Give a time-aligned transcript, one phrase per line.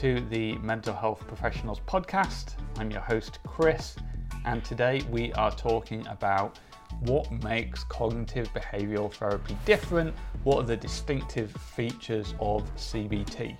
[0.00, 2.54] to the Mental Health Professionals podcast.
[2.78, 3.96] I'm your host, Chris,
[4.46, 6.58] and today we are talking about
[7.00, 13.58] what makes cognitive behavioral therapy different, what are the distinctive features of CBT.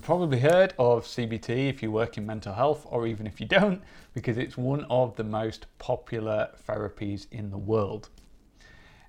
[0.00, 3.82] Probably heard of CBT if you work in mental health, or even if you don't,
[4.12, 8.10] because it's one of the most popular therapies in the world.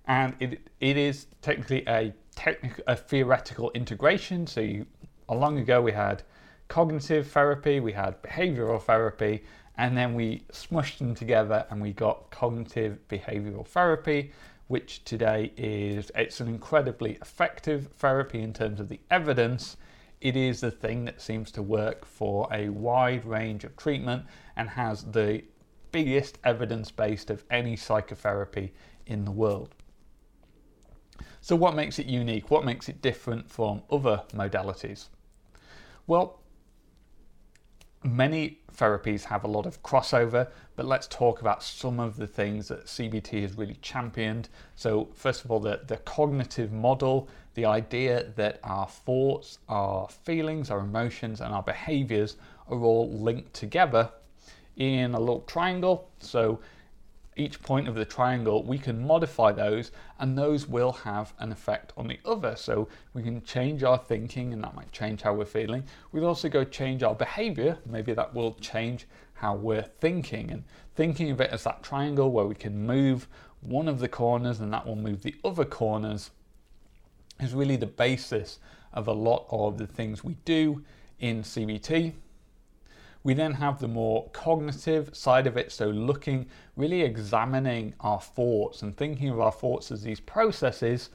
[0.08, 4.48] And it, it is technically a, technical, a theoretical integration.
[4.48, 4.86] So, you,
[5.30, 6.24] long ago, we had
[6.70, 9.44] cognitive therapy, we had behavioral therapy,
[9.76, 14.32] and then we smushed them together and we got cognitive behavioral therapy,
[14.68, 19.76] which today is it's an incredibly effective therapy in terms of the evidence
[20.22, 24.26] it is the thing that seems to work for a wide range of treatment
[24.56, 25.44] and has the
[25.92, 28.74] biggest evidence based of any psychotherapy
[29.06, 29.74] in the world.
[31.42, 32.52] So, what makes it unique?
[32.52, 35.08] What makes it different from other modalities?
[36.06, 36.40] Well,
[38.04, 42.70] many therapies have a lot of crossover, but let's talk about some of the things
[42.70, 44.48] that CBT has really championed.
[44.76, 47.28] So, first of all, the, the cognitive model
[47.60, 52.38] the idea that our thoughts, our feelings, our emotions, and our behaviors
[52.70, 54.10] are all linked together
[54.78, 56.10] in a little triangle.
[56.20, 56.62] So
[57.40, 61.94] each point of the triangle, we can modify those, and those will have an effect
[61.96, 62.56] on the other.
[62.56, 65.84] So we can change our thinking, and that might change how we're feeling.
[66.12, 67.78] We'll also go change our behavior.
[67.86, 70.52] Maybe that will change how we're thinking.
[70.52, 70.64] And
[70.96, 73.28] thinking of it as that triangle where we can move
[73.62, 76.32] one of the corners, and that will move the other corners
[77.40, 78.60] is really the basis
[78.94, 80.84] of a lot of the things we do
[81.20, 82.14] in CBT.
[83.24, 88.82] We then have the more cognitive side of it, so looking, really examining our thoughts
[88.82, 91.10] and thinking of our thoughts as these processes,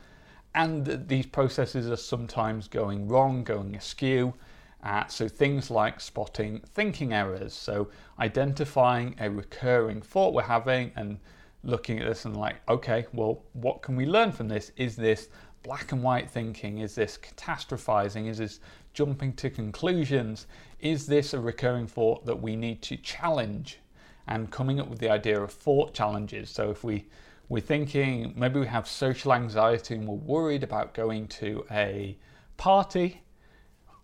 [0.55, 4.35] and these processes are sometimes going wrong, going askew.
[4.83, 7.89] Uh, so things like spotting thinking errors, so
[8.21, 11.19] identifying a recurring thought we're having and
[11.65, 14.71] looking at this and like, okay, well, what can we learn from this?
[14.77, 15.29] Is this
[15.63, 16.79] black and white thinking?
[16.79, 18.29] Is this catastrophizing?
[18.29, 18.61] Is this
[18.93, 20.47] jumping to conclusions?
[20.81, 23.79] Is this a recurring thought that we need to challenge?
[24.27, 26.51] And coming up with the idea of thought challenges.
[26.51, 27.07] So if we
[27.49, 32.17] we're thinking maybe we have social anxiety and we're worried about going to a
[32.57, 33.21] party,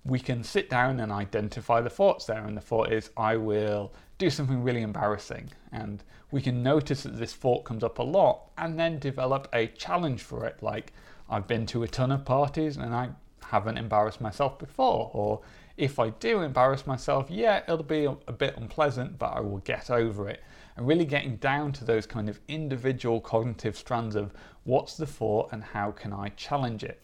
[0.04, 2.44] we can sit down and identify the thoughts there.
[2.44, 5.50] And the thought is, I will do something really embarrassing.
[5.72, 9.66] And we can notice that this thought comes up a lot and then develop a
[9.68, 10.92] challenge for it, like,
[11.28, 13.10] I've been to a ton of parties and I
[13.42, 15.10] haven't embarrassed myself before.
[15.14, 15.40] Or
[15.76, 19.90] if I do embarrass myself, yeah, it'll be a, bit unpleasant, but I will get
[19.90, 20.42] over it.
[20.76, 24.32] And really getting down to those kind of individual cognitive strands of
[24.64, 27.00] what's the thought and how can I challenge it.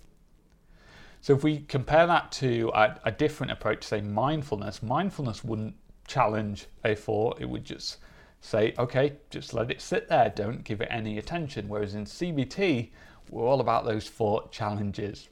[1.20, 5.74] So if we compare that to a, a different approach, say mindfulness, mindfulness wouldn't
[6.06, 7.98] challenge a thought, it would just
[8.40, 11.68] say, okay, just let it sit there, don't give it any attention.
[11.68, 12.90] Whereas in CBT,
[13.30, 15.28] we're all about those thought challenges.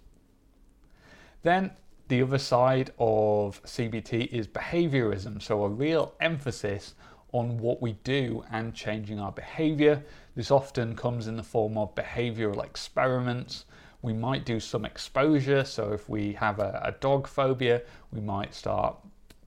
[1.43, 1.73] Then
[2.09, 6.95] the other side of CBT is behaviorism, so a real emphasis
[7.33, 10.03] on what we do and changing our behavior.
[10.35, 13.65] This often comes in the form of behavioral experiments.
[14.03, 17.83] We might do some exposure, so if we have a, a dog phobia,
[18.13, 18.97] we might start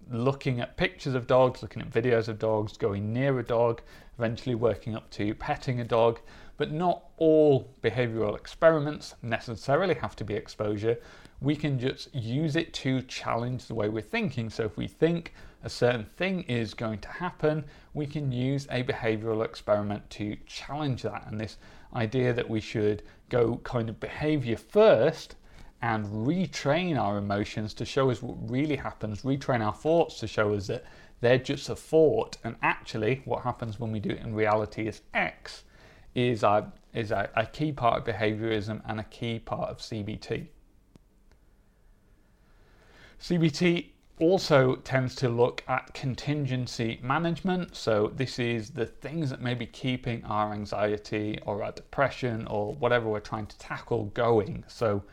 [0.10, 3.82] looking at pictures of dogs, looking at videos of dogs, going near a dog,
[4.18, 6.20] eventually working up to petting a dog.
[6.58, 10.98] But not all behavioral experiments necessarily have to be exposure.
[11.40, 14.50] We can just use it to challenge the way we're thinking.
[14.50, 15.34] So if we think
[15.64, 21.04] a certain thing is going to happen, we can use a behavioral experiment to challenge
[21.04, 21.28] that.
[21.28, 21.58] And this
[21.94, 25.36] idea that we should go kind of behavior first
[25.82, 30.54] and retrain our emotions to show us what really happens, retrain our thoughts to show
[30.54, 30.86] us that
[31.20, 35.02] they're just a thought, and actually, what happens when we do it in reality is
[35.14, 35.64] X
[36.14, 40.48] is a, is a, a key part of behaviorism and a key part of CBT.
[43.20, 43.88] CBT
[44.20, 47.76] also tends to look at contingency management.
[47.76, 52.74] So, this is the things that may be keeping our anxiety or our depression or
[52.74, 54.64] whatever we're trying to tackle going.
[54.68, 55.04] So,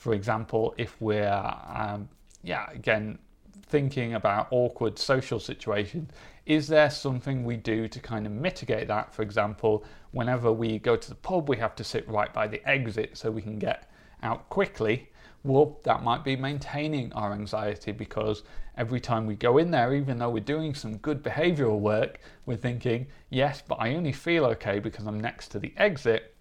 [0.00, 1.28] for example, if we're,
[1.68, 2.08] um,
[2.42, 3.18] yeah, again,
[3.66, 6.10] thinking about awkward social situations,
[6.46, 9.14] is there something we do to kind of mitigate that?
[9.14, 12.66] For example, whenever we go to the pub, we have to sit right by the
[12.66, 13.90] exit so we can get
[14.22, 15.10] out quickly.
[15.44, 18.42] Well, that might be maintaining our anxiety because
[18.78, 22.56] every time we go in there, even though we're doing some good behavioral work, we're
[22.56, 26.34] thinking, yes, but I only feel okay because I'm next to the exit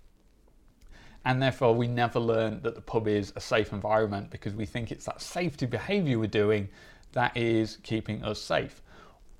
[1.25, 4.91] and therefore we never learn that the pub is a safe environment because we think
[4.91, 6.69] it's that safety behavior we're doing
[7.11, 8.81] that is keeping us safe.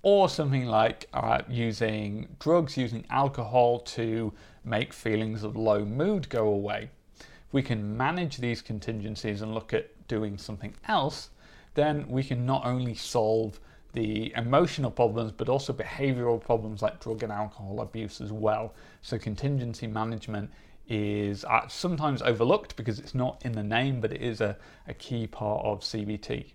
[0.02, 4.34] Or something like uh, using drugs, using alcohol to
[4.64, 6.90] make feelings of low mood go away.
[7.20, 11.30] If we can manage these contingencies and look at doing something else,
[11.74, 13.60] then we can not only solve
[13.94, 18.74] the emotional problems but also behavioral problems like drug and alcohol abuse as well.
[19.02, 20.52] So, contingency management
[20.90, 24.58] is uh, sometimes overlooked because it's not in the name, but it is a,
[24.88, 26.54] a key part of CBT.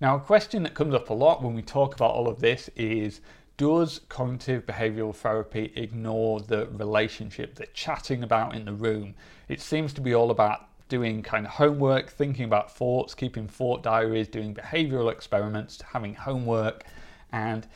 [0.00, 2.70] Now, a question that comes up a lot when we talk about all of this
[2.76, 3.20] is
[3.56, 9.16] Does cognitive behavioral therapy ignore the relationship they're chatting about in the room?
[9.48, 13.82] It seems to be all about doing kind of homework, thinking about thoughts, keeping thought
[13.82, 16.84] diaries, doing behavioral experiments, having homework,
[17.32, 17.66] and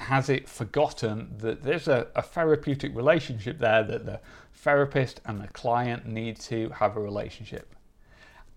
[0.00, 4.18] has it forgotten that there's a, a, therapeutic relationship there that the
[4.54, 7.74] therapist and the client need to have a relationship?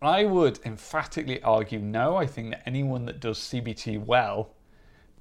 [0.01, 2.15] I would emphatically argue no.
[2.15, 4.53] I think that anyone that does CBT well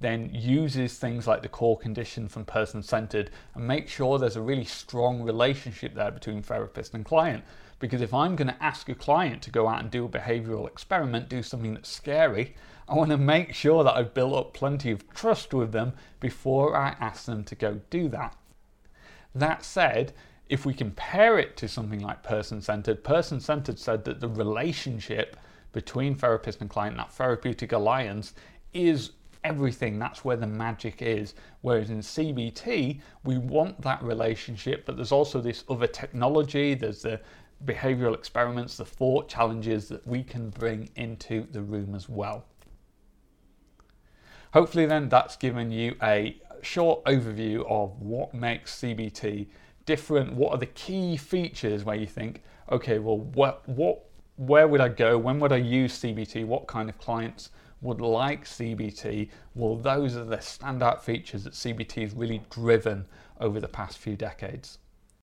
[0.03, 4.43] then uses things like the core condition from person centered and make sure there's a
[4.43, 7.45] really strong relationship there between therapist and client.
[7.83, 10.69] Because if I'm going to ask a client to go out and do a behavioral
[10.69, 12.55] experiment, do something that's scary,
[12.89, 16.77] I want to make sure that I've built up plenty of trust with them before
[16.77, 18.37] I ask them to go do that.
[19.35, 20.13] That said,
[20.49, 25.37] if we compare it to something like person centered, person centered said that the relationship
[25.73, 28.33] between therapist and client, that therapeutic alliance,
[28.73, 29.11] is
[29.43, 29.99] everything.
[29.99, 31.35] That's where the magic is.
[31.63, 37.21] Whereas in CBT, we want that relationship, but there's also this other technology, there's the
[37.65, 42.45] behavioral experiments, the thought challenges that we can bring into the room as well.
[44.53, 49.47] Hopefully, then, that's given you a short overview of what makes CBT
[49.87, 50.35] different.
[50.35, 54.05] What are the key features where you think, okay, well, what, what,
[54.37, 55.17] where would I go?
[55.19, 56.45] When would I use CBT?
[56.47, 57.51] What kind of clients
[57.81, 59.31] would like CBT?
[59.55, 63.07] Well, those are the standout features that CBT has really driven
[63.41, 64.79] over the past few decades.